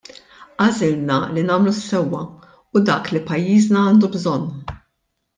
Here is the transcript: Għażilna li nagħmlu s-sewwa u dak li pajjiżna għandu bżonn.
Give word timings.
Għażilna 0.63 1.17
li 1.33 1.43
nagħmlu 1.49 1.73
s-sewwa 1.73 2.21
u 2.79 2.83
dak 2.87 3.11
li 3.15 3.21
pajjiżna 3.27 3.83
għandu 3.91 4.09
bżonn. 4.15 4.49